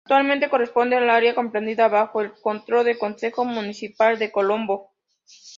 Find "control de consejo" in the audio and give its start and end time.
2.33-3.45